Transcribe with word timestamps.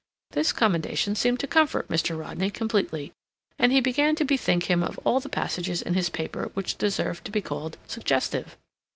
This 0.31 0.51
commendation 0.51 1.13
seemed 1.13 1.39
to 1.41 1.47
comfort 1.47 1.87
Mr. 1.87 2.17
Rodney 2.17 2.49
completely, 2.49 3.11
and 3.59 3.71
he 3.71 3.79
began 3.81 4.15
to 4.15 4.25
bethink 4.25 4.63
him 4.63 4.81
of 4.81 4.99
all 5.03 5.19
the 5.19 5.29
passages 5.29 5.79
in 5.79 5.93
his 5.93 6.09
paper 6.09 6.49
which 6.55 6.75
deserved 6.79 7.23
to 7.25 7.31
be 7.31 7.39
called 7.39 7.77
"suggestive." 7.85 8.57